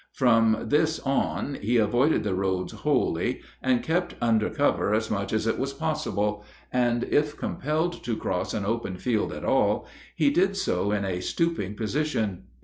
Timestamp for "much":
5.11-5.31